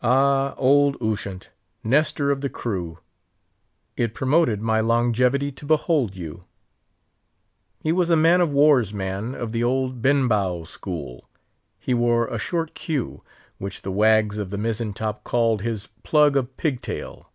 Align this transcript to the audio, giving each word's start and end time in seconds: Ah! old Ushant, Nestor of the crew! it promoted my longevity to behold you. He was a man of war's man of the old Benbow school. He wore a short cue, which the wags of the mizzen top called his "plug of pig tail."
Ah! 0.00 0.54
old 0.56 0.96
Ushant, 1.02 1.50
Nestor 1.84 2.30
of 2.30 2.40
the 2.40 2.48
crew! 2.48 2.98
it 3.94 4.14
promoted 4.14 4.62
my 4.62 4.80
longevity 4.80 5.52
to 5.52 5.66
behold 5.66 6.16
you. 6.16 6.44
He 7.82 7.92
was 7.92 8.08
a 8.08 8.16
man 8.16 8.40
of 8.40 8.54
war's 8.54 8.94
man 8.94 9.34
of 9.34 9.52
the 9.52 9.62
old 9.62 10.00
Benbow 10.00 10.64
school. 10.64 11.28
He 11.78 11.92
wore 11.92 12.26
a 12.28 12.38
short 12.38 12.72
cue, 12.72 13.22
which 13.58 13.82
the 13.82 13.92
wags 13.92 14.38
of 14.38 14.48
the 14.48 14.56
mizzen 14.56 14.94
top 14.94 15.24
called 15.24 15.60
his 15.60 15.90
"plug 16.04 16.38
of 16.38 16.56
pig 16.56 16.80
tail." 16.80 17.30